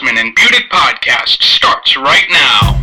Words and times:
Asman 0.00 0.18
and 0.18 0.34
Budick 0.34 0.68
podcast 0.70 1.42
starts 1.42 1.94
right 1.94 2.26
now. 2.30 2.78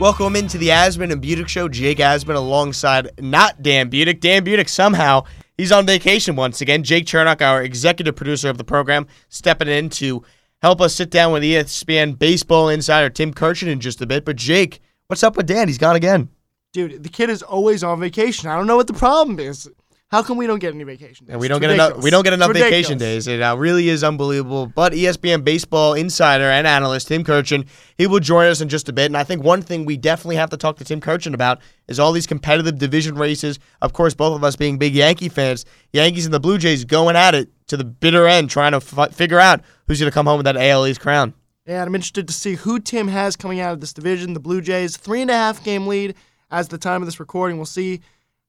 Welcome 0.00 0.34
into 0.34 0.58
the 0.58 0.68
Asman 0.70 1.12
and 1.12 1.22
Budick 1.22 1.46
show. 1.46 1.68
Jake 1.68 1.98
Asman 1.98 2.34
alongside 2.34 3.10
not 3.20 3.62
Dan 3.62 3.88
Budick. 3.88 4.18
Dan 4.18 4.44
Budick 4.44 4.68
somehow 4.68 5.22
he's 5.56 5.70
on 5.70 5.86
vacation 5.86 6.34
once 6.34 6.60
again. 6.60 6.82
Jake 6.82 7.06
Chernock, 7.06 7.40
our 7.40 7.62
executive 7.62 8.16
producer 8.16 8.48
of 8.50 8.58
the 8.58 8.64
program, 8.64 9.06
stepping 9.28 9.68
in 9.68 9.90
to 9.90 10.24
help 10.60 10.80
us 10.80 10.92
sit 10.96 11.10
down 11.10 11.32
with 11.32 11.44
ESPN 11.44 12.18
baseball 12.18 12.68
insider 12.68 13.10
Tim 13.10 13.32
Kurkjian 13.32 13.68
in 13.68 13.78
just 13.78 14.02
a 14.02 14.06
bit. 14.06 14.24
But 14.24 14.34
Jake, 14.34 14.80
what's 15.06 15.22
up 15.22 15.36
with 15.36 15.46
Dan? 15.46 15.68
He's 15.68 15.78
gone 15.78 15.94
again. 15.94 16.28
Dude, 16.72 17.02
the 17.02 17.08
kid 17.08 17.30
is 17.30 17.42
always 17.42 17.84
on 17.84 18.00
vacation. 18.00 18.48
I 18.48 18.56
don't 18.56 18.66
know 18.66 18.76
what 18.76 18.86
the 18.86 18.94
problem 18.94 19.38
is. 19.38 19.68
How 20.12 20.22
come 20.22 20.36
we 20.36 20.46
don't 20.46 20.58
get 20.58 20.74
any 20.74 20.84
vacation 20.84 21.24
days? 21.24 21.32
And 21.32 21.40
we 21.40 21.48
don't 21.48 21.56
It's 21.56 21.68
get 21.68 21.70
enough. 21.70 22.02
We 22.02 22.10
don't 22.10 22.22
get 22.22 22.34
enough 22.34 22.50
It's 22.50 22.58
vacation 22.58 22.98
days. 22.98 23.26
It 23.26 23.40
uh, 23.40 23.56
really 23.56 23.88
is 23.88 24.04
unbelievable. 24.04 24.66
But 24.66 24.92
ESPN 24.92 25.42
baseball 25.42 25.94
insider 25.94 26.44
and 26.44 26.66
analyst 26.66 27.08
Tim 27.08 27.24
Kurkjian, 27.24 27.66
he 27.96 28.06
will 28.06 28.20
join 28.20 28.48
us 28.48 28.60
in 28.60 28.68
just 28.68 28.90
a 28.90 28.92
bit. 28.92 29.06
And 29.06 29.16
I 29.16 29.24
think 29.24 29.42
one 29.42 29.62
thing 29.62 29.86
we 29.86 29.96
definitely 29.96 30.36
have 30.36 30.50
to 30.50 30.58
talk 30.58 30.76
to 30.76 30.84
Tim 30.84 31.00
Kurkjian 31.00 31.32
about 31.32 31.62
is 31.88 31.98
all 31.98 32.12
these 32.12 32.26
competitive 32.26 32.78
division 32.78 33.14
races. 33.14 33.58
Of 33.80 33.94
course, 33.94 34.12
both 34.12 34.36
of 34.36 34.44
us 34.44 34.54
being 34.54 34.76
big 34.76 34.94
Yankee 34.94 35.30
fans, 35.30 35.64
Yankees 35.94 36.26
and 36.26 36.34
the 36.34 36.40
Blue 36.40 36.58
Jays 36.58 36.84
going 36.84 37.16
at 37.16 37.34
it 37.34 37.48
to 37.68 37.78
the 37.78 37.84
bitter 37.84 38.28
end, 38.28 38.50
trying 38.50 38.72
to 38.72 38.82
f- 38.86 39.14
figure 39.14 39.40
out 39.40 39.62
who's 39.86 39.98
going 39.98 40.10
to 40.10 40.14
come 40.14 40.26
home 40.26 40.36
with 40.36 40.44
that 40.44 40.58
AL 40.58 40.86
East 40.86 41.00
crown. 41.00 41.32
And 41.64 41.76
I'm 41.78 41.94
interested 41.94 42.28
to 42.28 42.34
see 42.34 42.56
who 42.56 42.80
Tim 42.80 43.08
has 43.08 43.34
coming 43.34 43.60
out 43.60 43.72
of 43.72 43.80
this 43.80 43.94
division. 43.94 44.34
The 44.34 44.40
Blue 44.40 44.60
Jays, 44.60 44.98
three 44.98 45.22
and 45.22 45.30
a 45.30 45.34
half 45.34 45.64
game 45.64 45.86
lead 45.86 46.16
as 46.52 46.68
the 46.68 46.78
time 46.78 47.02
of 47.02 47.06
this 47.06 47.18
recording. 47.18 47.56
We'll 47.56 47.66
see 47.66 48.00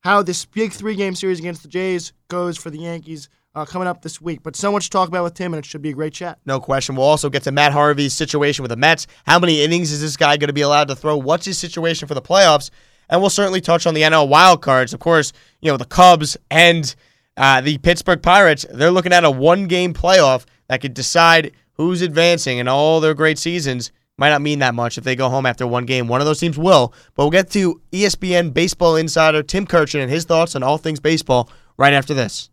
how 0.01 0.21
this 0.21 0.45
big 0.45 0.73
three 0.73 0.95
game 0.95 1.15
series 1.15 1.39
against 1.39 1.63
the 1.63 1.69
Jays 1.69 2.13
goes 2.27 2.57
for 2.57 2.69
the 2.69 2.79
Yankees 2.79 3.29
uh, 3.55 3.65
coming 3.65 3.87
up 3.87 4.01
this 4.01 4.21
week. 4.21 4.43
But 4.43 4.55
so 4.55 4.71
much 4.71 4.85
to 4.85 4.89
talk 4.89 5.07
about 5.07 5.23
with 5.23 5.33
Tim, 5.33 5.53
and 5.53 5.63
it 5.63 5.65
should 5.65 5.81
be 5.81 5.89
a 5.89 5.93
great 5.93 6.13
chat. 6.13 6.37
No 6.45 6.59
question. 6.59 6.95
We'll 6.95 7.05
also 7.05 7.29
get 7.29 7.43
to 7.43 7.51
Matt 7.51 7.71
Harvey's 7.71 8.13
situation 8.13 8.61
with 8.61 8.69
the 8.69 8.75
Mets. 8.75 9.07
How 9.25 9.39
many 9.39 9.63
innings 9.63 9.91
is 9.91 10.01
this 10.01 10.17
guy 10.17 10.37
going 10.37 10.49
to 10.49 10.53
be 10.53 10.61
allowed 10.61 10.89
to 10.89 10.95
throw? 10.95 11.15
What's 11.15 11.45
his 11.45 11.57
situation 11.57 12.07
for 12.07 12.13
the 12.13 12.21
playoffs? 12.21 12.69
And 13.09 13.21
we'll 13.21 13.29
certainly 13.29 13.61
touch 13.61 13.87
on 13.87 13.93
the 13.93 14.01
NL 14.01 14.27
wild 14.27 14.61
cards. 14.61 14.93
Of 14.93 14.99
course, 14.99 15.33
you 15.61 15.71
know, 15.71 15.77
the 15.77 15.85
Cubs 15.85 16.35
and 16.51 16.93
uh, 17.37 17.61
the 17.61 17.77
Pittsburgh 17.77 18.21
Pirates, 18.21 18.65
they're 18.71 18.91
looking 18.91 19.13
at 19.13 19.23
a 19.23 19.31
one 19.31 19.67
game 19.67 19.93
playoff 19.93 20.45
that 20.67 20.81
could 20.81 20.93
decide 20.93 21.51
who's 21.73 22.01
advancing 22.01 22.57
in 22.57 22.67
all 22.67 22.99
their 22.99 23.13
great 23.13 23.37
seasons. 23.37 23.91
Might 24.17 24.29
not 24.29 24.43
mean 24.43 24.59
that 24.59 24.75
much 24.75 24.97
if 24.97 25.03
they 25.03 25.15
go 25.15 25.29
home 25.29 25.45
after 25.45 25.65
one 25.65 25.85
game. 25.85 26.07
One 26.07 26.21
of 26.21 26.27
those 26.27 26.39
teams 26.39 26.57
will. 26.57 26.93
But 27.15 27.23
we'll 27.23 27.31
get 27.31 27.49
to 27.51 27.81
ESPN 27.91 28.53
baseball 28.53 28.95
insider 28.95 29.41
Tim 29.41 29.65
Kurkjian 29.65 30.03
and 30.03 30.11
his 30.11 30.25
thoughts 30.25 30.55
on 30.55 30.61
all 30.61 30.77
things 30.77 30.99
baseball 30.99 31.49
right 31.77 31.93
after 31.93 32.13
this. 32.13 32.51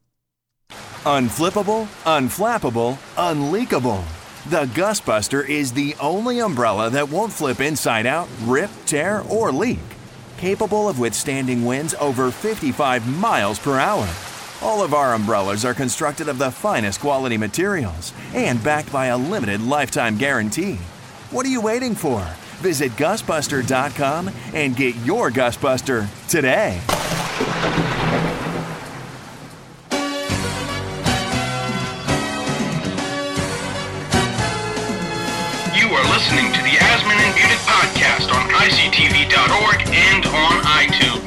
Unflippable, 1.05 1.86
unflappable, 2.05 2.98
unleakable. 3.17 4.05
The 4.48 4.64
GustBuster 4.67 5.47
is 5.47 5.72
the 5.72 5.94
only 6.00 6.41
umbrella 6.41 6.89
that 6.91 7.11
won't 7.11 7.33
flip 7.33 7.61
inside 7.61 8.06
out, 8.06 8.28
rip, 8.42 8.70
tear, 8.86 9.22
or 9.28 9.52
leak. 9.52 9.78
Capable 10.39 10.89
of 10.89 10.98
withstanding 10.98 11.67
winds 11.67 11.95
over 12.00 12.30
55 12.30 13.06
miles 13.19 13.58
per 13.58 13.78
hour. 13.78 14.08
All 14.62 14.83
of 14.83 14.95
our 14.95 15.14
umbrellas 15.14 15.64
are 15.64 15.74
constructed 15.74 16.28
of 16.28 16.39
the 16.39 16.50
finest 16.50 17.00
quality 17.00 17.36
materials 17.36 18.14
and 18.34 18.62
backed 18.62 18.91
by 18.92 19.06
a 19.06 19.19
limited 19.19 19.61
lifetime 19.61 20.17
guarantee. 20.17 20.78
What 21.31 21.47
are 21.47 21.48
you 21.48 21.61
waiting 21.61 21.95
for? 21.95 22.20
Visit 22.59 22.91
gustbuster.com 22.92 24.31
and 24.53 24.75
get 24.77 24.97
your 24.97 25.31
GustBuster 25.31 26.09
today. 26.28 26.81
You 35.79 35.86
are 35.86 36.07
listening 36.11 36.52
to 36.52 36.61
the 36.67 36.74
Asman 36.83 37.14
and 37.14 37.35
Budick 37.39 37.62
podcast 37.64 38.35
on 38.35 38.51
ICTV.org 38.51 39.80
and 39.86 40.27
on 40.27 40.62
iTunes. 40.83 41.20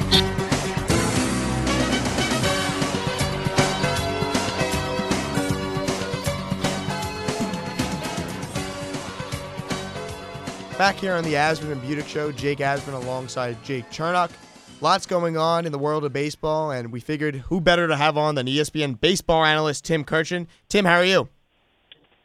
Back 10.78 10.96
here 10.96 11.14
on 11.14 11.22
the 11.22 11.34
Asman 11.34 11.70
and 11.70 11.80
Budick 11.82 12.08
Show, 12.08 12.32
Jake 12.32 12.58
Asman 12.58 12.94
alongside 12.94 13.62
Jake 13.62 13.88
Chernock. 13.90 14.32
Lots 14.80 15.06
going 15.06 15.36
on 15.36 15.66
in 15.66 15.72
the 15.72 15.78
world 15.78 16.04
of 16.04 16.12
baseball, 16.12 16.72
and 16.72 16.90
we 16.90 16.98
figured 16.98 17.36
who 17.36 17.60
better 17.60 17.86
to 17.86 17.96
have 17.96 18.18
on 18.18 18.34
than 18.34 18.48
ESPN 18.48 19.00
baseball 19.00 19.44
analyst 19.44 19.84
Tim 19.84 20.04
Kurkjian. 20.04 20.48
Tim, 20.68 20.84
how 20.84 20.96
are 20.96 21.04
you? 21.04 21.28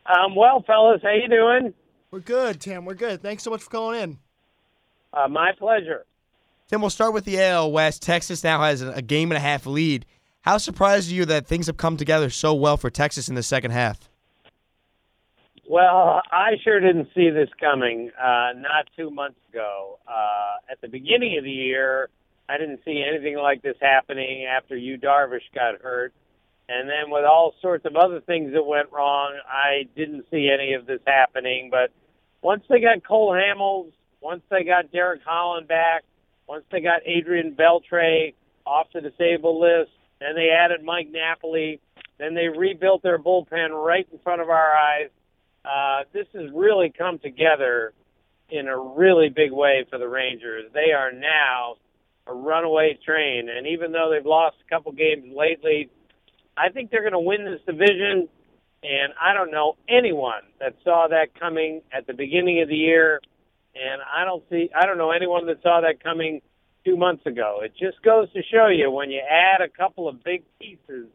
Um, 0.08 0.36
well, 0.36 0.64
fellas, 0.66 1.00
how 1.04 1.12
you 1.12 1.28
doing? 1.30 1.76
We're 2.10 2.22
good, 2.22 2.60
Tim. 2.60 2.86
We're 2.86 2.96
good. 2.96 3.22
Thanks 3.22 3.44
so 3.44 3.52
much 3.52 3.62
for 3.62 3.70
calling 3.70 4.02
in. 4.02 4.18
Uh, 5.14 5.28
my 5.28 5.52
pleasure. 5.52 6.06
Tim, 6.70 6.82
we'll 6.82 6.90
start 6.90 7.14
with 7.14 7.26
the 7.26 7.40
AL 7.40 7.72
West. 7.72 8.02
Texas 8.02 8.44
now 8.44 8.64
has 8.64 8.82
a 8.82 9.04
game 9.04 9.30
and 9.30 9.38
a 9.38 9.42
half 9.42 9.68
lead. 9.68 10.08
How 10.42 10.58
surprised 10.58 11.12
are 11.12 11.16
you 11.16 11.26
that 11.26 11.46
things 11.46 11.68
have 11.68 11.78
come 11.78 11.98
together 11.98 12.32
so 12.32 12.56
well 12.56 12.78
for 12.78 12.90
Texas 12.90 13.30
in 13.30 13.36
the 13.36 13.44
second 13.44 13.72
half? 13.72 14.09
Well, 15.70 16.24
I 16.32 16.54
sure 16.64 16.80
didn't 16.80 17.10
see 17.14 17.30
this 17.30 17.50
coming. 17.60 18.10
Uh, 18.20 18.54
not 18.58 18.90
two 18.98 19.12
months 19.12 19.38
ago. 19.52 20.00
Uh, 20.08 20.72
at 20.72 20.82
the 20.82 20.88
beginning 20.88 21.38
of 21.38 21.44
the 21.44 21.52
year, 21.52 22.10
I 22.50 22.58
didn't 22.58 22.80
see 22.84 23.06
anything 23.08 23.38
like 23.38 23.62
this 23.62 23.76
happening 23.80 24.46
after 24.46 24.76
Yu 24.76 24.98
Darvish 24.98 25.46
got 25.54 25.80
hurt, 25.80 26.12
and 26.70 26.90
then 26.90 27.12
with 27.12 27.24
all 27.24 27.54
sorts 27.62 27.86
of 27.86 27.96
other 27.96 28.20
things 28.20 28.52
that 28.54 28.64
went 28.64 28.92
wrong, 28.92 29.38
I 29.48 29.84
didn't 29.96 30.26
see 30.32 30.50
any 30.52 30.74
of 30.74 30.88
this 30.88 31.02
happening. 31.06 31.70
But 31.70 31.92
once 32.42 32.64
they 32.68 32.82
got 32.82 33.06
Cole 33.08 33.34
Hamels, 33.34 33.92
once 34.22 34.42
they 34.50 34.64
got 34.64 34.92
Derek 34.92 35.22
Holland 35.24 35.68
back, 35.68 36.04
once 36.48 36.64
they 36.72 36.82
got 36.82 37.02
Adrian 37.06 37.56
Beltre 37.56 38.34
off 38.66 38.88
the 38.92 39.02
disabled 39.02 39.62
list, 39.62 39.92
then 40.20 40.34
they 40.34 40.50
added 40.50 40.84
Mike 40.84 41.10
Napoli, 41.12 41.80
then 42.18 42.34
they 42.34 42.48
rebuilt 42.48 43.04
their 43.04 43.20
bullpen 43.20 43.70
right 43.70 44.08
in 44.12 44.18
front 44.24 44.42
of 44.42 44.50
our 44.50 44.74
eyes. 44.76 45.12
Uh, 45.66 46.04
this 46.14 46.28
has 46.34 46.50
really 46.54 46.92
come 46.96 47.20
together 47.20 47.94
in 48.50 48.68
a 48.68 48.78
really 48.78 49.30
big 49.30 49.52
way 49.52 49.86
for 49.90 49.98
the 50.00 50.08
Rangers. 50.08 50.72
They 50.74 50.92
are 50.92 51.12
now 51.12 51.76
a 52.28 52.34
runaway 52.34 52.98
train, 53.06 53.50
and 53.50 53.68
even 53.68 53.92
though 53.92 54.12
they've 54.12 54.26
lost 54.26 54.58
a 54.66 54.70
couple 54.70 54.92
games 54.92 55.26
lately, 55.36 55.90
I 56.58 56.70
think 56.70 56.92
they're 56.92 57.02
going 57.02 57.14
to 57.14 57.20
win 57.20 57.46
this 57.46 57.62
division. 57.66 58.30
And 58.82 59.14
I 59.22 59.34
don't 59.34 59.52
know 59.52 59.76
anyone 59.90 60.44
that 60.60 60.76
saw 60.84 61.08
that 61.10 61.38
coming 61.38 61.82
at 61.92 62.08
the 62.08 62.14
beginning 62.14 62.62
of 62.62 62.70
the 62.70 62.76
year, 62.76 63.20
and 63.76 64.02
I 64.02 64.24
don't 64.24 64.44
see 64.50 64.70
I 64.74 64.86
don't 64.86 64.98
know 64.98 65.12
anyone 65.12 65.48
that 65.48 65.62
saw 65.62 65.82
that 65.82 66.02
coming 66.02 66.42
two 66.86 66.96
months 66.96 67.26
ago. 67.26 67.60
It 67.62 67.74
just 67.78 68.02
goes 68.04 68.32
to 68.32 68.42
show 68.50 68.68
you 68.68 68.90
when 68.90 69.12
you 69.12 69.20
add 69.20 69.62
a 69.62 69.68
couple 69.68 70.08
of 70.08 70.24
big 70.24 70.44
pieces, 70.62 71.08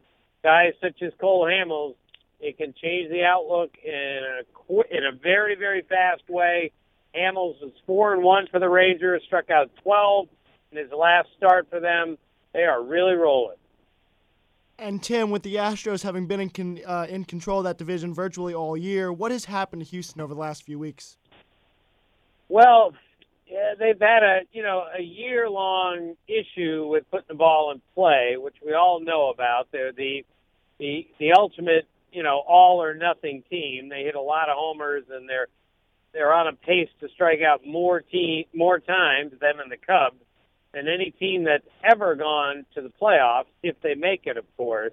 guys 0.43 0.75
such 0.83 1.01
as 1.03 1.13
Cole 1.19 1.47
Hamels, 1.47 1.95
it 2.45 2.59
can 2.59 2.75
change 2.81 3.11
the 3.11 3.25
outlook 3.25 3.71
in 3.83 4.21
a 4.41 4.73
in 4.91 5.05
a 5.05 5.17
very 5.17 5.57
very 5.57 5.83
fast 5.83 6.23
way. 6.29 6.71
Hamels 7.17 7.63
is 7.63 7.73
four 7.87 8.13
and 8.13 8.23
one 8.23 8.47
for 8.51 8.61
the 8.61 8.69
Rangers, 8.69 9.23
struck 9.27 9.51
out 9.51 9.71
twelve 9.83 10.29
in 10.71 10.79
his 10.79 10.91
last 10.93 11.29
start 11.37 11.69
for 11.71 11.81
them. 11.81 12.19
They 12.53 12.63
are 12.63 12.83
really 12.83 13.15
rolling. 13.15 13.57
And 14.79 15.03
Tim, 15.03 15.31
with 15.31 15.43
the 15.43 15.55
Astros 15.55 16.03
having 16.03 16.27
been 16.27 16.41
in 16.41 16.51
con- 16.51 16.81
uh, 16.85 17.07
in 17.09 17.25
control 17.25 17.59
of 17.59 17.65
that 17.65 17.79
division 17.79 18.13
virtually 18.13 18.55
all 18.55 18.77
year, 18.77 19.13
what 19.13 19.31
has 19.31 19.45
happened 19.45 19.83
to 19.83 19.89
Houston 19.89 20.21
over 20.21 20.35
the 20.35 20.41
last 20.41 20.65
few 20.65 20.79
weeks? 20.79 21.17
Well, 22.49 22.93
yeah, 23.47 23.75
they've 23.79 24.01
had 24.01 24.23
a 24.23 24.41
you 24.53 24.63
know 24.63 24.85
a 24.97 25.03
year 25.03 25.49
long 25.49 26.15
issue 26.29 26.87
with 26.89 27.09
putting 27.11 27.29
the 27.29 27.35
ball 27.35 27.71
in 27.73 27.81
play, 27.95 28.37
which 28.37 28.57
we 28.65 28.75
all 28.75 29.01
know 29.01 29.31
about. 29.31 29.69
They're 29.71 29.93
the 29.93 30.25
the 30.79 31.07
the 31.19 31.33
ultimate 31.33 31.87
you 32.15 32.23
know 32.23 32.43
all 32.47 32.83
or 32.83 32.95
nothing 32.95 33.43
team. 33.51 33.89
They 33.91 34.05
hit 34.05 34.15
a 34.15 34.21
lot 34.21 34.49
of 34.49 34.57
homers 34.57 35.05
and 35.11 35.29
they're 35.29 35.49
they're 36.13 36.33
on 36.33 36.47
a 36.47 36.53
pace 36.53 36.89
to 37.01 37.09
strike 37.13 37.41
out 37.43 37.67
more 37.67 38.01
team 38.01 38.45
more 38.55 38.79
times 38.79 39.33
them 39.41 39.61
and 39.61 39.71
the 39.71 39.77
Cubs 39.77 40.23
than 40.73 40.89
any 40.89 41.11
team 41.11 41.45
that's 41.45 41.67
ever 41.85 42.15
gone 42.15 42.65
to 42.75 42.83
the 42.83 42.93
playoffs 43.01 43.47
if 43.63 43.77
they 43.83 43.95
make 43.95 44.23
it, 44.27 44.37
of 44.37 44.45
course. 44.57 44.93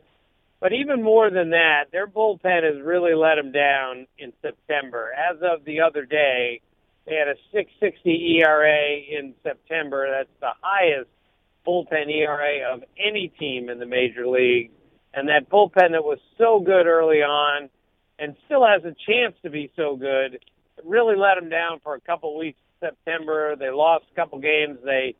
But 0.60 0.74
even 0.74 1.02
more 1.02 1.32
than 1.32 1.52
that, 1.52 1.86
their 1.92 2.08
bullpen 2.08 2.64
has 2.64 2.82
really 2.84 3.16
let 3.16 3.36
them 3.36 3.52
down 3.52 4.06
in 4.20 4.32
September. 4.44 5.12
As 5.12 5.38
of 5.42 5.66
the 5.66 5.82
other 5.82 6.06
day, 6.06 6.62
they 7.08 7.16
had 7.16 7.28
a 7.28 7.36
660 7.52 8.42
ERA 8.44 9.00
in 9.10 9.34
September. 9.42 10.08
That's 10.12 10.40
the 10.40 10.52
highest 10.62 11.10
bullpen 11.66 12.10
ERA 12.10 12.74
of 12.74 12.84
any 13.00 13.32
team 13.40 13.70
in 13.70 13.80
the 13.80 13.88
major 13.88 14.28
league. 14.28 14.70
And 15.14 15.28
that 15.28 15.50
bullpen 15.50 15.92
that 15.92 16.04
was 16.04 16.20
so 16.38 16.60
good 16.60 16.88
early 16.88 17.22
on 17.22 17.70
and 18.18 18.36
still 18.46 18.66
has 18.66 18.84
a 18.84 18.96
chance 19.08 19.36
to 19.44 19.50
be 19.50 19.72
so 19.76 19.96
good, 19.96 20.40
really 20.86 21.16
let 21.16 21.36
them 21.36 21.50
down 21.50 21.80
for 21.84 21.96
a 21.96 22.02
couple 22.02 22.38
weeks 22.38 22.60
in 22.82 22.90
September. 22.90 23.56
They 23.56 23.70
lost 23.70 24.06
a 24.12 24.16
couple 24.16 24.40
games 24.40 24.78
they 24.84 25.16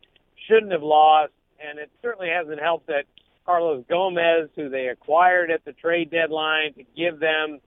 shouldn't 0.48 0.72
have 0.72 0.82
lost, 0.82 1.32
and 1.60 1.78
it 1.78 1.90
certainly 2.00 2.28
hasn't 2.28 2.60
helped 2.60 2.86
that 2.86 3.04
Carlos 3.44 3.84
Gomez, 3.88 4.48
who 4.56 4.68
they 4.68 4.86
acquired 4.88 5.50
at 5.50 5.64
the 5.64 5.72
trade 5.72 6.10
deadline 6.10 6.74
to 6.74 6.84
give 6.96 7.18
them 7.18 7.58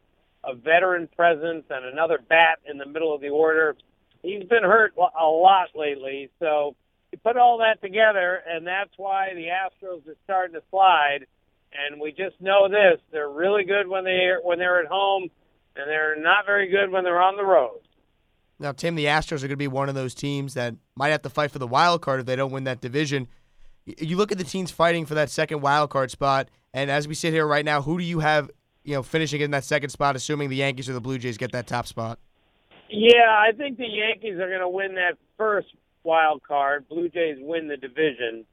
a 0.43 0.55
veteran 0.55 1.09
presence 1.15 1.65
and 1.69 1.85
another 1.85 2.19
bat 2.29 2.59
in 2.69 2.77
the 2.77 2.85
middle 2.85 3.13
of 3.13 3.21
the 3.21 3.29
order, 3.29 3.75
he's 4.21 4.43
been 4.43 4.63
hurt 4.63 4.93
a 4.97 5.25
lot 5.25 5.67
lately. 5.75 6.29
So 6.39 6.75
you 7.11 7.17
put 7.17 7.37
all 7.37 7.59
that 7.59 7.81
together, 7.81 8.41
and 8.47 8.65
that's 8.65 8.91
why 8.97 9.33
the 9.33 9.47
Astros 9.47 10.07
are 10.07 10.15
starting 10.23 10.53
to 10.53 10.63
slide. 10.69 11.27
And 11.87 11.99
we 11.99 12.11
just 12.11 12.39
know 12.39 12.67
this: 12.69 13.01
they're 13.11 13.29
really 13.29 13.63
good 13.63 13.87
when 13.87 14.03
they 14.03 14.31
when 14.43 14.59
they're 14.59 14.81
at 14.81 14.87
home, 14.87 15.23
and 15.75 15.89
they're 15.89 16.15
not 16.15 16.45
very 16.45 16.69
good 16.69 16.91
when 16.91 17.03
they're 17.03 17.21
on 17.21 17.35
the 17.35 17.43
road. 17.43 17.79
Now, 18.59 18.71
Tim, 18.71 18.95
the 18.95 19.05
Astros 19.05 19.39
are 19.39 19.47
going 19.47 19.49
to 19.49 19.57
be 19.57 19.67
one 19.67 19.89
of 19.89 19.95
those 19.95 20.13
teams 20.13 20.53
that 20.53 20.75
might 20.95 21.09
have 21.09 21.21
to 21.23 21.29
fight 21.29 21.51
for 21.51 21.59
the 21.59 21.67
wild 21.67 22.01
card 22.01 22.21
if 22.21 22.25
they 22.25 22.37
don't 22.37 22.51
win 22.51 22.63
that 22.63 22.79
division. 22.79 23.27
You 23.85 24.15
look 24.15 24.31
at 24.31 24.37
the 24.37 24.45
teams 24.45 24.71
fighting 24.71 25.05
for 25.05 25.13
that 25.15 25.29
second 25.29 25.61
wild 25.61 25.89
card 25.89 26.09
spot, 26.09 26.49
and 26.73 26.89
as 26.89 27.07
we 27.07 27.13
sit 27.13 27.33
here 27.33 27.45
right 27.45 27.65
now, 27.65 27.81
who 27.81 27.97
do 27.99 28.03
you 28.05 28.19
have, 28.19 28.49
you 28.83 28.93
know, 28.93 29.03
finishing 29.03 29.41
in 29.41 29.51
that 29.51 29.65
second 29.65 29.89
spot, 29.89 30.15
assuming 30.15 30.49
the 30.49 30.55
Yankees 30.55 30.89
or 30.89 30.93
the 30.93 31.01
Blue 31.01 31.17
Jays 31.17 31.37
get 31.37 31.51
that 31.51 31.67
top 31.67 31.85
spot? 31.85 32.17
Yeah, 32.89 33.29
I 33.29 33.51
think 33.51 33.77
the 33.77 33.87
Yankees 33.87 34.39
are 34.39 34.47
going 34.47 34.61
to 34.61 34.69
win 34.69 34.95
that 34.95 35.17
first 35.37 35.67
wild 36.03 36.41
card. 36.43 36.87
Blue 36.87 37.09
Jays 37.09 37.37
win 37.39 37.67
the 37.67 37.77
division. 37.77 38.45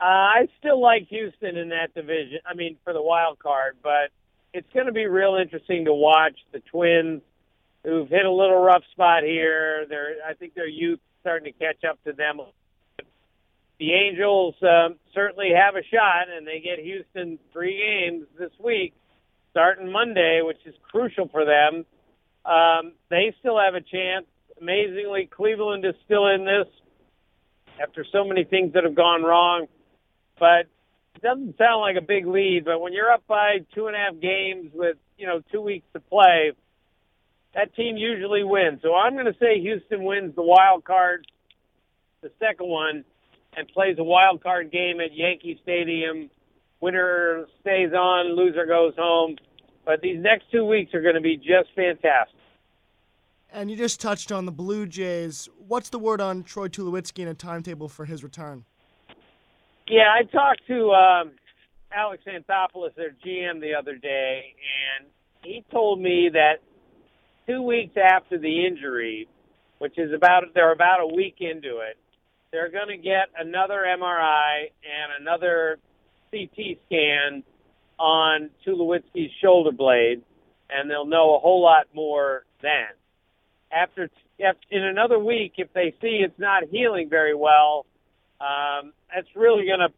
Uh, 0.00 0.04
I 0.04 0.48
still 0.58 0.80
like 0.80 1.08
Houston 1.08 1.56
in 1.56 1.70
that 1.70 1.92
division. 1.94 2.38
I 2.46 2.54
mean, 2.54 2.76
for 2.84 2.92
the 2.92 3.02
wild 3.02 3.38
card, 3.38 3.76
but 3.82 4.10
it's 4.54 4.68
going 4.72 4.86
to 4.86 4.92
be 4.92 5.06
real 5.06 5.36
interesting 5.40 5.86
to 5.86 5.94
watch 5.94 6.38
the 6.52 6.60
Twins 6.70 7.22
who've 7.84 8.08
hit 8.08 8.24
a 8.24 8.30
little 8.30 8.60
rough 8.60 8.82
spot 8.92 9.22
here. 9.24 9.86
They're, 9.88 10.16
I 10.28 10.34
think 10.34 10.54
their 10.54 10.68
youth 10.68 11.00
starting 11.20 11.52
to 11.52 11.58
catch 11.58 11.84
up 11.88 12.02
to 12.04 12.12
them. 12.12 12.40
The 13.78 13.92
Angels 13.92 14.54
um, 14.62 14.96
certainly 15.14 15.50
have 15.56 15.74
a 15.74 15.82
shot, 15.82 16.28
and 16.34 16.46
they 16.46 16.60
get 16.60 16.84
Houston 16.84 17.38
three 17.52 17.78
games 17.78 18.26
this 18.38 18.50
week, 18.62 18.94
starting 19.50 19.90
Monday, 19.90 20.40
which 20.42 20.58
is 20.64 20.74
crucial 20.90 21.28
for 21.28 21.44
them. 21.44 21.84
Um, 22.44 22.92
they 23.10 23.34
still 23.40 23.58
have 23.58 23.74
a 23.74 23.80
chance. 23.80 24.26
Amazingly, 24.60 25.26
Cleveland 25.26 25.84
is 25.84 25.94
still 26.04 26.26
in 26.26 26.44
this 26.44 26.66
after 27.80 28.04
so 28.10 28.24
many 28.24 28.44
things 28.44 28.72
that 28.72 28.84
have 28.84 28.96
gone 28.96 29.22
wrong. 29.22 29.66
But 30.38 30.66
it 31.16 31.22
doesn't 31.22 31.58
sound 31.58 31.80
like 31.80 31.96
a 31.96 32.06
big 32.06 32.26
lead. 32.26 32.64
But 32.64 32.80
when 32.80 32.92
you're 32.92 33.10
up 33.10 33.26
by 33.26 33.58
two 33.74 33.86
and 33.86 33.96
a 33.96 33.98
half 33.98 34.20
games 34.20 34.70
with 34.74 34.96
you 35.16 35.26
know 35.26 35.42
two 35.50 35.60
weeks 35.60 35.86
to 35.92 36.00
play, 36.00 36.52
that 37.54 37.74
team 37.74 37.96
usually 37.96 38.44
wins. 38.44 38.80
So 38.82 38.94
I'm 38.94 39.14
going 39.14 39.26
to 39.26 39.36
say 39.40 39.60
Houston 39.60 40.04
wins 40.04 40.34
the 40.34 40.42
wild 40.42 40.84
card, 40.84 41.26
the 42.22 42.30
second 42.38 42.68
one, 42.68 43.04
and 43.56 43.68
plays 43.68 43.96
a 43.98 44.04
wild 44.04 44.42
card 44.42 44.70
game 44.70 45.00
at 45.00 45.14
Yankee 45.14 45.58
Stadium. 45.62 46.30
Winner 46.80 47.46
stays 47.60 47.92
on, 47.92 48.36
loser 48.36 48.66
goes 48.66 48.94
home. 48.96 49.36
But 49.84 50.02
these 50.02 50.20
next 50.20 50.50
two 50.52 50.64
weeks 50.64 50.94
are 50.94 51.00
going 51.00 51.14
to 51.14 51.20
be 51.20 51.36
just 51.36 51.74
fantastic. 51.74 52.36
And 53.50 53.70
you 53.70 53.76
just 53.76 54.00
touched 54.00 54.30
on 54.30 54.44
the 54.44 54.52
Blue 54.52 54.86
Jays. 54.86 55.48
What's 55.66 55.88
the 55.88 55.98
word 55.98 56.20
on 56.20 56.42
Troy 56.42 56.68
Tulowitzki 56.68 57.20
and 57.20 57.30
a 57.30 57.34
timetable 57.34 57.88
for 57.88 58.04
his 58.04 58.22
return? 58.22 58.66
Yeah, 59.90 60.12
I 60.12 60.22
talked 60.24 60.66
to 60.66 60.90
um, 60.90 61.32
Alex 61.92 62.22
Anthopoulos, 62.26 62.94
their 62.94 63.12
GM, 63.24 63.60
the 63.60 63.74
other 63.74 63.96
day, 63.96 64.54
and 64.98 65.08
he 65.42 65.64
told 65.70 66.00
me 66.00 66.28
that 66.32 66.56
two 67.46 67.62
weeks 67.62 67.94
after 67.96 68.38
the 68.38 68.66
injury, 68.66 69.28
which 69.78 69.98
is 69.98 70.12
about 70.12 70.44
they're 70.54 70.72
about 70.72 71.00
a 71.00 71.14
week 71.14 71.36
into 71.40 71.78
it, 71.78 71.96
they're 72.52 72.70
going 72.70 72.88
to 72.88 72.98
get 72.98 73.28
another 73.38 73.84
MRI 73.98 74.70
and 74.82 75.22
another 75.22 75.78
CT 76.30 76.78
scan 76.86 77.42
on 77.98 78.50
Tulowitzki's 78.66 79.32
shoulder 79.42 79.72
blade, 79.72 80.22
and 80.68 80.90
they'll 80.90 81.06
know 81.06 81.34
a 81.34 81.38
whole 81.38 81.62
lot 81.62 81.86
more 81.94 82.44
then. 82.60 82.88
After 83.72 84.10
in 84.38 84.82
another 84.82 85.18
week, 85.18 85.54
if 85.56 85.72
they 85.72 85.94
see 86.02 86.20
it's 86.22 86.38
not 86.38 86.64
healing 86.70 87.08
very 87.08 87.34
well, 87.34 87.86
um, 88.40 88.92
that's 89.14 89.28
really 89.34 89.66
going 89.66 89.80
to 89.80 89.92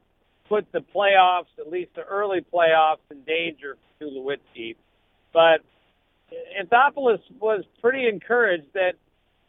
put 0.48 0.70
the 0.72 0.84
playoffs, 0.94 1.52
at 1.58 1.70
least 1.70 1.94
the 1.94 2.02
early 2.02 2.44
playoffs, 2.52 2.98
in 3.10 3.22
danger 3.22 3.76
for 3.98 4.04
Tulowitzki. 4.04 4.76
But 5.32 5.60
Anthopoulos 6.60 7.20
was 7.38 7.64
pretty 7.80 8.08
encouraged 8.08 8.72
that 8.74 8.94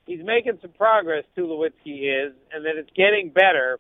he's 0.06 0.24
making 0.24 0.60
some 0.62 0.72
progress, 0.72 1.24
Tulowitzki 1.38 2.28
is, 2.28 2.34
and 2.54 2.66
that 2.66 2.78
it's 2.78 2.90
getting 2.96 3.32
better. 3.34 3.80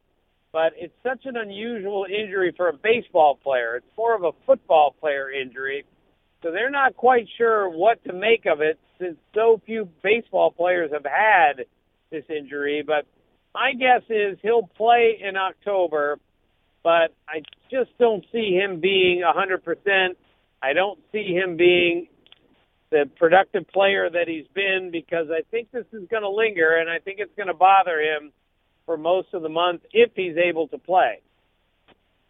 But 0.51 0.73
it's 0.75 0.93
such 1.03 1.25
an 1.25 1.37
unusual 1.37 2.05
injury 2.05 2.53
for 2.57 2.67
a 2.67 2.73
baseball 2.73 3.39
player. 3.41 3.77
It's 3.77 3.97
more 3.97 4.15
of 4.15 4.23
a 4.23 4.31
football 4.45 4.95
player 4.99 5.31
injury. 5.31 5.85
So 6.43 6.51
they're 6.51 6.71
not 6.71 6.97
quite 6.97 7.27
sure 7.37 7.69
what 7.69 8.03
to 8.05 8.13
make 8.13 8.45
of 8.45 8.61
it 8.61 8.79
since 8.99 9.17
so 9.33 9.61
few 9.65 9.87
baseball 10.03 10.51
players 10.51 10.91
have 10.91 11.05
had 11.05 11.65
this 12.09 12.23
injury. 12.29 12.83
But 12.85 13.05
my 13.53 13.73
guess 13.73 14.01
is 14.09 14.37
he'll 14.41 14.67
play 14.77 15.19
in 15.21 15.35
October, 15.35 16.19
but 16.83 17.13
I 17.27 17.41
just 17.69 17.97
don't 17.97 18.25
see 18.31 18.53
him 18.53 18.79
being 18.79 19.23
a 19.23 19.33
100%. 19.33 20.15
I 20.61 20.73
don't 20.73 20.99
see 21.11 21.33
him 21.33 21.57
being 21.57 22.07
the 22.91 23.09
productive 23.17 23.67
player 23.69 24.09
that 24.09 24.27
he's 24.27 24.47
been 24.53 24.89
because 24.91 25.27
I 25.31 25.41
think 25.49 25.71
this 25.71 25.85
is 25.93 26.07
going 26.09 26.23
to 26.23 26.29
linger 26.29 26.75
and 26.77 26.89
I 26.89 26.99
think 26.99 27.19
it's 27.19 27.33
going 27.35 27.47
to 27.47 27.53
bother 27.53 27.99
him 27.99 28.31
for 28.85 28.97
most 28.97 29.33
of 29.33 29.41
the 29.41 29.49
month 29.49 29.81
if 29.93 30.11
he's 30.15 30.35
able 30.37 30.67
to 30.69 30.77
play. 30.77 31.21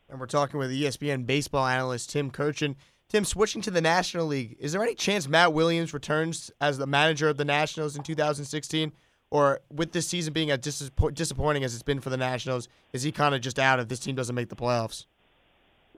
And 0.10 0.20
we're 0.20 0.28
talking 0.28 0.60
with 0.60 0.72
ESPN 0.72 1.26
baseball 1.26 1.66
analyst 1.66 2.12
Tim 2.12 2.30
Kurkjian. 2.32 2.76
Tim, 3.10 3.26
switching 3.26 3.62
to 3.64 3.72
the 3.72 3.82
National 3.82 4.26
League, 4.26 4.56
is 4.60 4.72
there 4.72 4.84
any 4.84 4.96
chance 4.96 5.28
Matt 5.28 5.52
Williams 5.52 5.94
returns 5.94 6.52
as 6.62 6.78
the 6.78 6.88
manager 6.88 7.28
of 7.28 7.38
the 7.38 7.44
Nationals 7.44 7.98
in 7.98 8.04
2016? 8.04 8.92
Or 9.32 9.62
with 9.74 9.94
this 9.94 10.08
season 10.08 10.34
being 10.34 10.52
as 10.52 10.60
disappointing 10.60 11.64
as 11.64 11.74
it's 11.74 11.84
been 11.84 12.02
for 12.02 12.10
the 12.10 12.18
Nationals, 12.18 12.68
is 12.92 13.04
he 13.04 13.12
kind 13.12 13.34
of 13.34 13.42
just 13.42 13.58
out 13.58 13.80
if 13.80 13.88
this 13.88 14.00
team 14.00 14.14
doesn't 14.14 14.36
make 14.36 14.50
the 14.50 14.58
playoffs? 14.58 15.06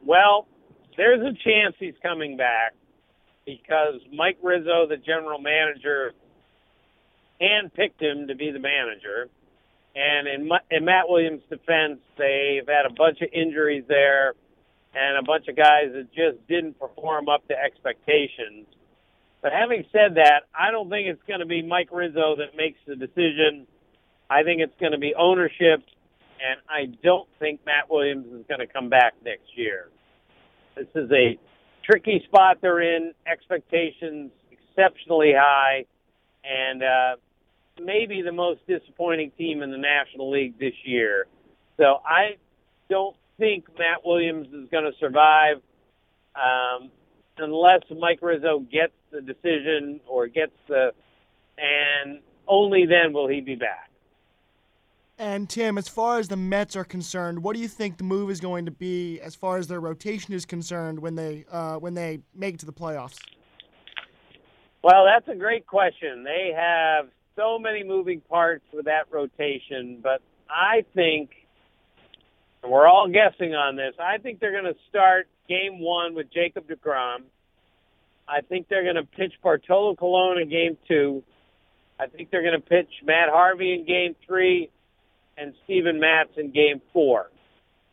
Well, 0.06 0.48
there's 0.96 1.22
a 1.22 1.34
chance 1.44 1.76
he's 1.80 1.96
coming 2.04 2.38
back 2.38 2.74
because 3.46 4.02
Mike 4.14 4.38
Rizzo, 4.42 4.88
the 4.88 4.98
general 4.98 5.40
manager, 5.40 6.14
handpicked 7.42 8.00
him 8.00 8.28
to 8.28 8.36
be 8.36 8.52
the 8.52 8.60
manager. 8.60 9.30
And 9.96 10.28
in, 10.28 10.50
in 10.72 10.86
Matt 10.86 11.10
Williams' 11.10 11.42
defense, 11.50 12.00
they've 12.18 12.68
had 12.68 12.86
a 12.86 12.94
bunch 12.94 13.22
of 13.22 13.30
injuries 13.34 13.84
there 13.88 14.34
and 14.96 15.18
a 15.18 15.24
bunch 15.24 15.48
of 15.48 15.56
guys 15.56 15.92
that 15.94 16.08
just 16.14 16.48
didn't 16.48 16.80
perform 16.80 17.30
up 17.30 17.48
to 17.48 17.56
expectations. 17.58 18.68
But 19.44 19.52
having 19.52 19.84
said 19.92 20.16
that, 20.16 20.44
I 20.58 20.72
don't 20.72 20.90
think 20.90 21.10
it's 21.10 21.22
going 21.28 21.42
to 21.42 21.46
be 21.46 21.62
Mike 21.62 21.90
Rizzo 21.92 22.38
that 22.38 22.56
makes 22.56 22.80
the 22.88 22.96
decision. 22.96 23.68
I 24.30 24.42
think 24.44 24.62
it's 24.62 24.74
going 24.80 24.94
to 24.94 24.98
be 24.98 25.14
ownership, 25.20 25.84
and 26.40 26.60
I 26.70 26.86
don't 27.04 27.28
think 27.40 27.60
Matt 27.66 27.92
Williams 27.92 28.26
is 28.28 28.46
going 28.48 28.66
to 28.66 28.68
come 28.68 28.88
back 28.88 29.16
next 29.24 29.50
year. 29.56 29.90
This 30.78 30.88
is 30.96 31.12
a 31.12 31.38
tricky 31.84 32.24
spot 32.26 32.60
they're 32.62 32.80
in, 32.96 33.14
expectations 33.28 34.32
exceptionally 34.50 35.34
high, 35.38 35.86
and 36.46 36.82
uh, 36.82 37.16
maybe 37.84 38.22
the 38.22 38.32
most 38.32 38.62
disappointing 38.66 39.32
team 39.38 39.62
in 39.62 39.72
the 39.72 39.78
National 39.78 40.32
League 40.32 40.58
this 40.58 40.74
year. 40.86 41.28
So 41.76 42.00
I 42.06 42.38
don't 42.90 43.18
think 43.38 43.66
Matt 43.78 44.06
Williams 44.06 44.48
is 44.48 44.70
going 44.72 44.86
to 44.86 44.98
survive 45.02 45.58
um, 46.34 46.90
unless 47.38 47.82
Mike 47.92 48.20
Rizzo 48.22 48.60
gets 48.60 48.94
the 49.14 49.22
decision 49.22 50.02
or 50.08 50.28
gets 50.28 50.52
the, 50.68 50.92
and 51.58 52.20
only 52.48 52.86
then 52.86 53.14
will 53.14 53.28
he 53.28 53.40
be 53.40 53.56
back. 53.56 53.90
And 55.20 55.48
Tim, 55.48 55.78
as 55.78 55.88
far 55.88 56.18
as 56.18 56.28
the 56.28 56.36
Mets 56.36 56.76
are 56.76 56.84
concerned, 56.84 57.44
what 57.44 57.56
do 57.56 57.62
you 57.62 57.68
think 57.68 57.98
the 57.98 58.04
move 58.04 58.32
is 58.32 58.40
going 58.40 58.66
to 58.66 58.72
be 58.72 59.22
as 59.22 59.36
far 59.36 59.58
as 59.58 59.68
their 59.68 59.80
rotation 59.80 60.34
is 60.34 60.44
concerned 60.44 61.00
when 61.00 61.16
they 61.16 61.46
uh, 61.52 61.78
when 61.78 61.94
they 61.94 62.20
make 62.34 62.56
it 62.56 62.60
to 62.62 62.66
the 62.66 62.74
playoffs? 62.74 63.20
Well, 64.84 65.06
that's 65.06 65.28
a 65.30 65.40
great 65.40 65.66
question. 65.68 66.24
They 66.24 66.52
have 66.56 67.08
so 67.36 67.58
many 67.58 67.84
moving 67.84 68.22
parts 68.22 68.66
with 68.74 68.86
that 68.86 69.06
rotation, 69.12 70.00
but 70.02 70.22
I 70.50 70.84
think 70.94 71.30
we're 72.68 72.88
all 72.88 73.08
guessing 73.08 73.54
on 73.56 73.76
this. 73.76 73.94
I 74.00 74.18
think 74.18 74.40
they're 74.40 74.52
going 74.52 74.74
to 74.74 74.80
start 74.90 75.28
game 75.48 75.80
one 75.80 76.16
with 76.16 76.34
Jacob 76.34 76.68
DeGrom. 76.68 77.24
I 78.28 78.42
think 78.42 78.68
they're 78.70 78.84
going 78.84 78.96
to 78.96 79.04
pitch 79.04 79.34
Bartolo 79.44 79.96
Colon 79.96 80.42
in 80.42 80.50
game 80.50 80.78
two. 80.88 81.24
I 82.00 82.08
think 82.08 82.32
they're 82.32 82.42
going 82.42 82.60
to 82.60 82.68
pitch 82.68 82.90
Matt 83.04 83.30
Harvey 83.30 83.74
in 83.74 83.86
game 83.86 84.16
three 84.26 84.70
and 85.38 85.54
Steven 85.64 86.00
Matz 86.00 86.32
in 86.38 86.52
game 86.52 86.82
four. 86.92 87.30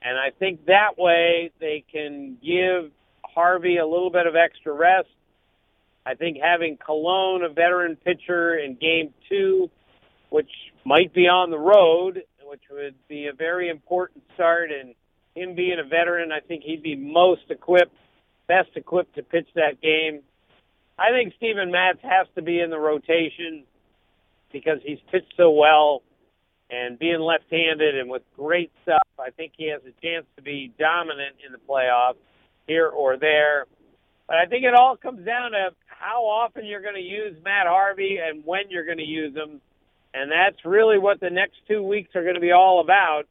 And 0.02 0.16
I 0.18 0.30
think 0.38 0.66
that 0.66 0.96
way 0.96 1.50
they 1.60 1.84
can 1.92 2.38
give 2.42 2.90
Harvey 3.22 3.76
a 3.76 3.87
little 3.87 4.10
bit 4.10 4.26
of 4.26 4.34
extra 4.37 4.72
rest. 4.72 5.08
I 6.06 6.14
think 6.14 6.38
having 6.42 6.78
Colon, 6.78 7.42
a 7.42 7.50
veteran 7.50 7.96
pitcher, 7.96 8.56
in 8.56 8.75
game 8.75 9.12
two, 9.28 9.70
which 10.30 10.50
might 10.84 11.12
be 11.12 11.28
on 11.28 11.50
the 11.50 11.58
road, 11.58 12.22
which 12.44 12.62
would 12.70 12.94
be 13.08 13.26
a 13.26 13.32
very 13.32 13.68
important 13.68 14.25
start. 14.34 14.70
And 14.72 14.94
him 15.34 15.54
being 15.54 15.78
a 15.78 15.87
veteran, 15.87 16.32
I 16.32 16.40
think 16.40 16.62
he'd 16.64 16.82
be 16.82 16.96
most 16.96 17.42
equipped, 17.50 17.94
best 18.50 18.71
equipped 18.75 19.14
to 19.14 19.23
pitch 19.23 19.47
that 19.54 19.80
game. 19.80 20.23
I 20.99 21.11
think 21.12 21.35
Steven 21.37 21.71
Matz 21.71 22.00
has 22.02 22.26
to 22.35 22.42
be 22.42 22.59
in 22.59 22.71
the 22.71 22.80
rotation 22.80 23.62
because 24.52 24.80
he's 24.85 24.99
pitched 25.12 25.35
so 25.37 25.52
well 25.52 26.02
and 26.69 26.99
being 26.99 27.21
left-handed 27.21 27.97
and 27.97 28.11
with 28.11 28.23
great 28.37 28.73
stuff. 28.83 29.07
I 29.21 29.30
think 29.30 29.52
he 29.57 29.71
has 29.71 29.83
a 29.83 29.95
chance 30.04 30.26
to 30.35 30.42
be 30.42 30.73
dominant 30.80 31.37
in 31.47 31.52
the 31.52 31.59
playoffs 31.59 32.19
here 32.66 32.88
or 32.88 33.16
there. 33.16 33.66
But 34.26 34.38
I 34.38 34.47
think 34.47 34.64
it 34.64 34.75
all 34.75 34.97
comes 34.97 35.25
down 35.25 35.52
to 35.52 35.71
how 35.87 36.25
often 36.25 36.66
you're 36.66 36.83
going 36.83 36.97
to 36.97 37.00
use 37.00 37.37
Matt 37.45 37.69
Harvey 37.69 38.19
and 38.21 38.45
when 38.45 38.64
you're 38.69 38.85
going 38.85 38.99
to 38.99 39.04
use 39.04 39.35
him. 39.35 39.61
And 40.12 40.30
that's 40.30 40.64
really 40.64 40.99
what 40.99 41.21
the 41.21 41.30
next 41.30 41.59
two 41.69 41.85
weeks 41.85 42.16
are 42.16 42.23
going 42.23 42.35
to 42.35 42.40
be 42.40 42.50
all 42.50 42.80
about. 42.80 43.25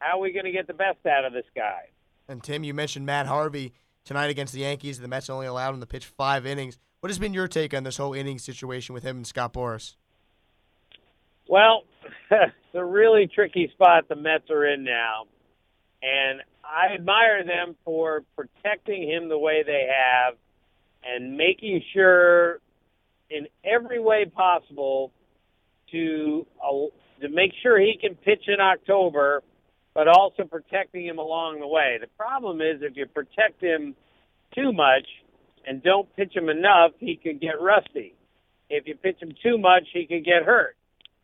How 0.00 0.18
are 0.18 0.20
we 0.20 0.32
going 0.32 0.44
to 0.44 0.52
get 0.52 0.66
the 0.66 0.74
best 0.74 1.06
out 1.06 1.24
of 1.24 1.32
this 1.32 1.46
guy? 1.54 1.90
And 2.28 2.42
Tim, 2.42 2.64
you 2.64 2.74
mentioned 2.74 3.06
Matt 3.06 3.26
Harvey 3.26 3.72
tonight 4.06 4.30
against 4.30 4.54
the 4.54 4.60
Yankees. 4.60 4.98
The 4.98 5.08
Mets 5.08 5.28
only 5.28 5.46
allowed 5.46 5.74
him 5.74 5.80
to 5.80 5.86
pitch 5.86 6.06
five 6.06 6.46
innings. 6.46 6.78
What 7.00 7.10
has 7.10 7.18
been 7.18 7.34
your 7.34 7.48
take 7.48 7.74
on 7.74 7.82
this 7.82 7.98
whole 7.98 8.14
inning 8.14 8.38
situation 8.38 8.94
with 8.94 9.02
him 9.02 9.16
and 9.16 9.26
Scott 9.26 9.52
Boras? 9.52 9.96
Well, 11.46 11.82
a 12.74 12.84
really 12.84 13.28
tricky 13.32 13.70
spot 13.74 14.08
the 14.08 14.16
Mets 14.16 14.48
are 14.50 14.66
in 14.66 14.84
now. 14.84 15.24
And 16.02 16.40
I 16.64 16.94
admire 16.94 17.44
them 17.44 17.76
for 17.84 18.22
protecting 18.34 19.02
him 19.08 19.28
the 19.28 19.38
way 19.38 19.62
they 19.64 19.88
have 19.90 20.34
and 21.04 21.36
making 21.36 21.82
sure 21.92 22.60
in 23.30 23.46
every 23.64 24.00
way 24.00 24.24
possible 24.24 25.12
to 25.92 26.46
uh, 26.62 26.86
to 27.20 27.28
make 27.28 27.52
sure 27.62 27.78
he 27.78 27.96
can 28.00 28.14
pitch 28.14 28.44
in 28.46 28.60
October, 28.60 29.42
but 29.96 30.08
also 30.08 30.44
protecting 30.44 31.06
him 31.06 31.18
along 31.18 31.58
the 31.58 31.66
way. 31.66 31.96
The 31.98 32.06
problem 32.18 32.60
is 32.60 32.82
if 32.82 32.98
you 32.98 33.06
protect 33.06 33.62
him 33.62 33.96
too 34.54 34.70
much 34.70 35.06
and 35.66 35.82
don't 35.82 36.06
pitch 36.14 36.36
him 36.36 36.50
enough, 36.50 36.90
he 36.98 37.16
could 37.16 37.40
get 37.40 37.58
rusty. 37.58 38.14
If 38.68 38.86
you 38.86 38.94
pitch 38.94 39.16
him 39.22 39.32
too 39.42 39.56
much, 39.56 39.84
he 39.94 40.06
could 40.06 40.22
get 40.22 40.44
hurt. 40.44 40.76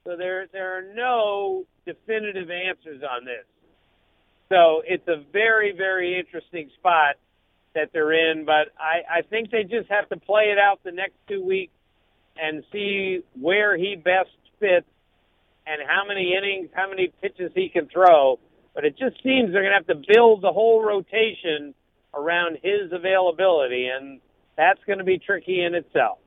So 0.05 0.17
there 0.17 0.47
there 0.51 0.79
are 0.79 0.95
no 0.95 1.67
definitive 1.85 2.49
answers 2.51 3.03
on 3.03 3.27
this. 3.27 3.45
So 4.49 4.83
it's 4.87 5.07
a 5.07 5.23
very 5.33 5.75
very 5.77 6.19
interesting 6.19 6.71
spot 6.79 7.17
that 7.75 7.91
they're 7.93 8.33
in, 8.33 8.47
but 8.47 8.73
I 8.79 9.19
I 9.19 9.23
think 9.29 9.51
they 9.51 9.65
just 9.65 9.91
have 9.91 10.09
to 10.09 10.17
play 10.17 10.45
it 10.45 10.59
out 10.59 10.81
the 10.83 10.93
next 10.93 11.17
two 11.29 11.45
weeks 11.45 11.75
and 12.41 12.65
see 12.73 13.21
where 13.39 13.77
he 13.77 13.97
best 13.97 14.31
fits 14.59 14.87
and 15.67 15.83
how 15.87 16.07
many 16.09 16.35
innings, 16.35 16.71
how 16.75 16.89
many 16.89 17.13
pitches 17.21 17.53
he 17.55 17.69
can 17.69 17.87
throw. 17.93 18.39
But 18.75 18.85
it 18.85 18.97
just 18.99 19.23
seems 19.23 19.53
they're 19.53 19.63
going 19.63 19.73
to 19.73 19.79
have 19.79 19.87
to 19.89 20.15
build 20.15 20.43
the 20.43 20.53
whole 20.53 20.83
rotation 20.83 21.75
around 22.15 22.59
his 22.63 22.93
availability, 22.93 23.89
and 23.89 24.21
that's 24.57 24.81
going 24.87 24.99
to 24.99 25.05
be 25.05 25.19
tricky 25.19 25.63
in 25.63 25.75
itself. 25.75 26.19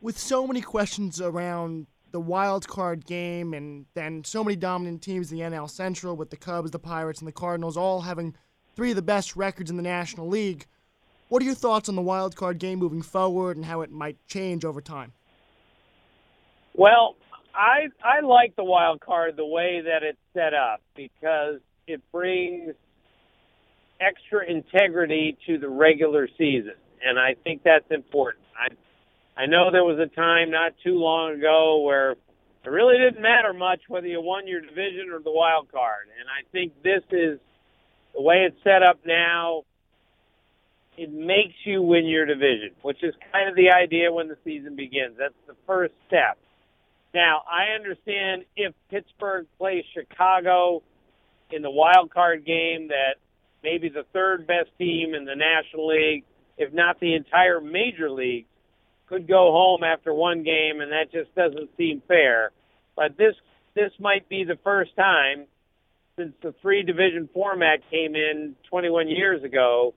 With 0.00 0.18
so 0.18 0.46
many 0.46 0.60
questions 0.60 1.20
around 1.20 1.86
the 2.14 2.20
wild 2.20 2.68
card 2.68 3.04
game 3.06 3.54
and 3.54 3.86
then 3.94 4.22
so 4.22 4.44
many 4.44 4.54
dominant 4.54 5.02
teams 5.02 5.32
in 5.32 5.38
the 5.38 5.44
NL 5.44 5.68
Central 5.68 6.14
with 6.14 6.30
the 6.30 6.36
Cubs, 6.36 6.70
the 6.70 6.78
Pirates, 6.78 7.18
and 7.18 7.26
the 7.26 7.32
Cardinals 7.32 7.76
all 7.76 8.02
having 8.02 8.36
three 8.76 8.90
of 8.90 8.96
the 8.96 9.02
best 9.02 9.34
records 9.34 9.70
in 9.70 9.76
the 9.76 9.82
National 9.82 10.28
League. 10.28 10.66
What 11.28 11.42
are 11.42 11.46
your 11.46 11.56
thoughts 11.56 11.88
on 11.88 11.96
the 11.96 12.02
wild 12.02 12.36
card 12.36 12.58
game 12.58 12.78
moving 12.78 13.02
forward 13.02 13.56
and 13.56 13.64
how 13.64 13.80
it 13.80 13.90
might 13.90 14.16
change 14.28 14.64
over 14.64 14.80
time? 14.80 15.12
Well, 16.74 17.16
I 17.54 17.88
I 18.02 18.20
like 18.20 18.56
the 18.56 18.64
wild 18.64 19.00
card 19.00 19.36
the 19.36 19.46
way 19.46 19.82
that 19.84 20.02
it's 20.02 20.18
set 20.34 20.54
up 20.54 20.80
because 20.96 21.60
it 21.86 22.00
brings 22.12 22.74
extra 24.00 24.44
integrity 24.48 25.36
to 25.46 25.58
the 25.58 25.68
regular 25.68 26.28
season, 26.36 26.74
and 27.04 27.18
I 27.18 27.34
think 27.44 27.62
that's 27.62 27.90
important. 27.90 28.44
I 28.58 28.68
I 29.36 29.46
know 29.46 29.70
there 29.70 29.84
was 29.84 29.98
a 29.98 30.14
time 30.14 30.50
not 30.50 30.72
too 30.84 30.98
long 30.98 31.34
ago 31.34 31.80
where 31.82 32.12
it 32.12 32.70
really 32.70 32.96
didn't 32.98 33.22
matter 33.22 33.52
much 33.52 33.80
whether 33.88 34.06
you 34.06 34.20
won 34.20 34.46
your 34.46 34.60
division 34.60 35.10
or 35.12 35.20
the 35.20 35.32
wild 35.32 35.70
card. 35.70 36.08
And 36.18 36.28
I 36.28 36.48
think 36.50 36.72
this 36.82 37.02
is 37.10 37.38
the 38.14 38.22
way 38.22 38.46
it's 38.46 38.56
set 38.64 38.82
up 38.82 39.00
now. 39.04 39.62
It 40.96 41.12
makes 41.12 41.54
you 41.64 41.82
win 41.82 42.06
your 42.06 42.24
division, 42.24 42.70
which 42.82 43.02
is 43.02 43.14
kind 43.32 43.48
of 43.48 43.56
the 43.56 43.70
idea 43.70 44.12
when 44.12 44.28
the 44.28 44.36
season 44.44 44.76
begins. 44.76 45.16
That's 45.18 45.34
the 45.48 45.56
first 45.66 45.92
step. 46.06 46.38
Now, 47.14 47.42
I 47.48 47.76
understand 47.76 48.44
if 48.56 48.74
Pittsburgh 48.90 49.46
plays 49.56 49.84
Chicago 49.94 50.82
in 51.50 51.62
the 51.62 51.70
wild 51.70 52.10
card 52.12 52.44
game, 52.44 52.88
that 52.88 53.14
maybe 53.62 53.88
the 53.88 54.04
third 54.12 54.48
best 54.48 54.70
team 54.78 55.14
in 55.14 55.24
the 55.24 55.36
National 55.36 55.86
League, 55.86 56.24
if 56.58 56.72
not 56.72 56.98
the 56.98 57.14
entire 57.14 57.60
major 57.60 58.10
league, 58.10 58.46
could 59.06 59.28
go 59.28 59.52
home 59.52 59.84
after 59.84 60.12
one 60.12 60.42
game, 60.42 60.80
and 60.80 60.90
that 60.90 61.12
just 61.12 61.32
doesn't 61.36 61.70
seem 61.76 62.02
fair. 62.08 62.50
But 62.96 63.16
this 63.16 63.34
this 63.74 63.92
might 64.00 64.28
be 64.28 64.44
the 64.44 64.58
first 64.64 64.96
time 64.96 65.46
since 66.16 66.32
the 66.42 66.54
three 66.62 66.82
division 66.82 67.28
format 67.32 67.80
came 67.90 68.14
in 68.14 68.54
21 68.70 69.08
years 69.08 69.42
ago 69.42 69.94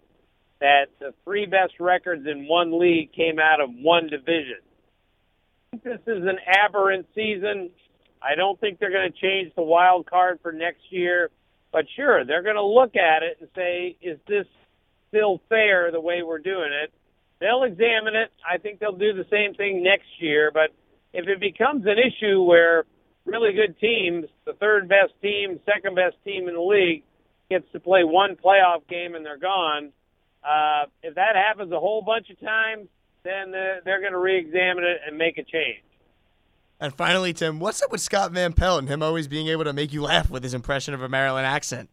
that 0.60 0.86
the 1.00 1.14
three 1.24 1.46
best 1.46 1.74
records 1.80 2.26
in 2.28 2.48
one 2.48 2.80
league 2.80 3.14
came 3.14 3.40
out 3.40 3.62
of 3.62 3.70
one 3.72 4.08
division. 4.08 4.58
This 5.84 6.00
is 6.08 6.24
an 6.24 6.38
aberrant 6.46 7.08
season. 7.16 7.70
I 8.22 8.36
don't 8.36 8.60
think 8.60 8.80
they're 8.80 8.92
going 8.92 9.12
to 9.12 9.18
change 9.18 9.54
the 9.56 9.62
wild 9.62 10.06
card 10.10 10.40
for 10.42 10.52
next 10.52 10.82
year, 10.90 11.30
but 11.72 11.86
sure, 11.96 12.26
they're 12.26 12.44
going 12.44 12.56
to 12.56 12.64
look 12.64 12.96
at 12.96 13.24
it 13.24 13.38
and 13.40 13.50
say, 13.56 13.96
is 14.02 14.18
this 14.28 14.46
still 15.10 15.42
fair 15.50 15.92
the 15.92 16.02
way 16.02 16.24
we're 16.24 16.40
doing 16.40 16.72
it? 16.84 16.92
they'll 17.40 17.64
examine 17.64 18.16
it. 18.16 18.32
I 18.48 18.58
think 18.58 18.80
they'll 18.80 18.98
do 18.98 19.14
the 19.14 19.26
same 19.30 19.54
thing 19.54 19.84
next 19.84 20.08
year. 20.20 20.52
But 20.54 20.72
if 21.14 21.28
it 21.28 21.40
becomes 21.40 21.86
an 21.86 21.98
issue 21.98 22.42
where 22.42 22.86
really 23.26 23.54
good 23.54 23.80
teams, 23.80 24.26
the 24.46 24.54
third 24.54 24.88
best 24.88 25.14
team, 25.22 25.60
second 25.66 25.96
best 25.96 26.16
team 26.24 26.48
in 26.48 26.56
the 26.56 26.62
league, 26.62 27.04
gets 27.50 27.66
to 27.72 27.80
play 27.80 28.04
one 28.04 28.36
playoff 28.36 28.88
game 28.90 29.16
and 29.16 29.26
they're 29.26 29.38
gone, 29.38 29.92
uh, 30.44 30.86
if 31.04 31.16
that 31.16 31.36
happens 31.36 31.72
a 31.72 31.80
whole 31.80 32.02
bunch 32.02 32.30
of 32.30 32.40
times, 32.40 32.88
then 33.24 33.50
uh, 33.50 33.52
they're, 33.52 33.82
they're 33.86 34.02
going 34.02 34.14
to 34.14 34.20
re-examine 34.20 34.84
it 34.84 35.02
and 35.06 35.18
make 35.18 35.38
a 35.38 35.44
change. 35.44 35.84
And 36.80 36.94
finally, 36.94 37.34
Tim, 37.34 37.60
what's 37.60 37.82
up 37.82 37.92
with 37.92 38.02
Scott 38.02 38.32
Van 38.32 38.54
Pelt 38.54 38.80
and 38.80 38.90
him 38.90 39.02
always 39.02 39.28
being 39.28 39.48
able 39.48 39.64
to 39.64 39.74
make 39.74 39.92
you 39.94 40.04
laugh 40.04 40.30
with 40.30 40.44
his 40.44 40.54
impression 40.54 40.94
of 40.94 41.02
a 41.02 41.10
Maryland 41.10 41.48
accent? 41.48 41.90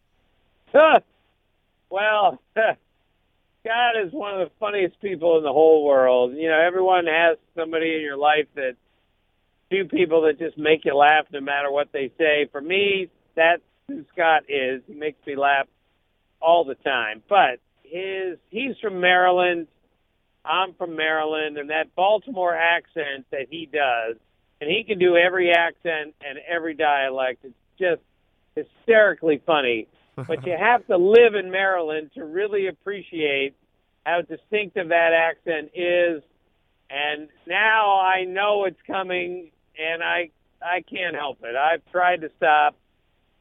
well, 1.89 2.39
Scott 2.55 3.95
is 4.03 4.11
one 4.13 4.39
of 4.39 4.47
the 4.47 4.51
funniest 4.59 4.99
people 5.01 5.37
in 5.37 5.43
the 5.43 5.51
whole 5.51 5.83
world. 5.85 6.33
You 6.35 6.49
know, 6.49 6.59
everyone 6.59 7.05
has 7.07 7.37
somebody 7.55 7.95
in 7.95 8.01
your 8.01 8.17
life 8.17 8.47
that 8.55 8.75
few 9.69 9.85
people 9.85 10.21
that 10.23 10.37
just 10.37 10.57
make 10.57 10.85
you 10.85 10.95
laugh 10.95 11.25
no 11.31 11.41
matter 11.41 11.71
what 11.71 11.91
they 11.91 12.11
say. 12.17 12.47
For 12.51 12.61
me, 12.61 13.09
that's 13.35 13.63
who 13.87 14.05
Scott 14.13 14.43
is. 14.49 14.81
He 14.87 14.93
makes 14.93 15.25
me 15.25 15.35
laugh 15.35 15.67
all 16.41 16.63
the 16.63 16.75
time. 16.75 17.23
But 17.27 17.59
his 17.83 18.37
he's 18.49 18.75
from 18.81 18.99
Maryland. 18.99 19.67
I'm 20.45 20.73
from 20.75 20.95
Maryland, 20.95 21.57
and 21.57 21.69
that 21.69 21.95
Baltimore 21.95 22.55
accent 22.55 23.25
that 23.31 23.47
he 23.49 23.65
does, 23.65 24.17
and 24.61 24.69
he 24.69 24.83
can 24.83 24.99
do 24.99 25.17
every 25.17 25.51
accent 25.51 26.15
and 26.21 26.39
every 26.47 26.75
dialect. 26.75 27.43
It's 27.43 27.55
just 27.79 28.01
hysterically 28.55 29.41
funny 29.45 29.87
but 30.15 30.45
you 30.45 30.55
have 30.59 30.85
to 30.87 30.97
live 30.97 31.35
in 31.35 31.51
Maryland 31.51 32.11
to 32.15 32.23
really 32.23 32.67
appreciate 32.67 33.53
how 34.05 34.21
distinctive 34.21 34.89
that 34.89 35.11
accent 35.13 35.71
is. 35.73 36.21
And 36.89 37.29
now 37.47 37.99
I 37.99 38.25
know 38.25 38.65
it's 38.65 38.79
coming, 38.85 39.51
and 39.77 40.03
I 40.03 40.29
I 40.61 40.81
can't 40.81 41.15
help 41.15 41.39
it. 41.43 41.55
I've 41.55 41.81
tried 41.91 42.21
to 42.21 42.29
stop, 42.37 42.75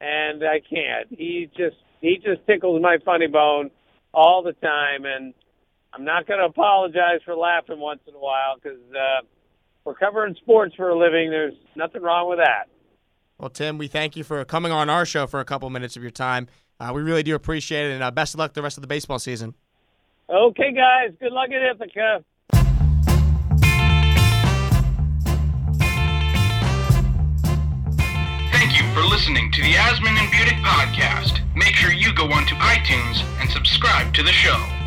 and 0.00 0.42
I 0.42 0.61
can't. 0.61 1.08
He 1.11 1.50
just 1.56 1.76
he 2.00 2.16
just 2.16 2.46
tickles 2.46 2.80
my 2.82 2.99
funny 3.04 3.26
bone 3.26 3.70
all 4.12 4.42
the 4.42 4.54
time, 4.54 5.04
and 5.04 5.34
I'm 5.94 6.04
not 6.04 6.26
going 6.26 6.40
to 6.40 6.46
apologize 6.46 7.20
for 7.24 7.36
laughing 7.36 7.78
once 7.78 8.00
in 8.08 8.14
a 8.14 8.18
while 8.18 8.56
because 8.56 8.80
uh, 8.90 9.24
we're 9.84 9.94
covering 9.94 10.34
sports 10.34 10.74
for 10.74 10.88
a 10.88 10.98
living. 10.98 11.30
There's 11.30 11.54
nothing 11.76 12.02
wrong 12.02 12.28
with 12.28 12.38
that. 12.38 12.64
Well, 13.38 13.50
Tim, 13.50 13.78
we 13.78 13.86
thank 13.86 14.16
you 14.16 14.24
for 14.24 14.44
coming 14.44 14.72
on 14.72 14.90
our 14.90 15.06
show 15.06 15.26
for 15.26 15.40
a 15.40 15.44
couple 15.44 15.70
minutes 15.70 15.96
of 15.96 16.02
your 16.02 16.10
time. 16.10 16.48
Uh, 16.80 16.92
we 16.94 17.02
really 17.02 17.22
do 17.22 17.34
appreciate 17.36 17.90
it, 17.90 17.94
and 17.94 18.02
uh, 18.02 18.10
best 18.10 18.34
of 18.34 18.40
luck 18.40 18.54
the 18.54 18.62
rest 18.62 18.76
of 18.76 18.80
the 18.80 18.88
baseball 18.88 19.20
season. 19.20 19.54
Okay, 20.28 20.72
guys. 20.72 21.12
Good 21.20 21.32
luck 21.32 21.50
at 21.50 21.76
Ithaca. 21.76 22.24
Thank 28.52 28.80
you 28.80 28.94
for 28.94 29.02
listening 29.02 29.52
to 29.52 29.62
the 29.62 29.74
Asman 29.74 30.16
and 30.18 30.32
Budick 30.32 30.60
podcast. 30.64 31.40
Make 31.54 31.74
sure 31.76 31.92
you 31.92 32.12
go 32.14 32.24
onto 32.24 32.56
iTunes 32.56 33.22
and 33.40 33.48
subscribe 33.50 34.12
to 34.14 34.22
the 34.24 34.32
show. 34.32 34.83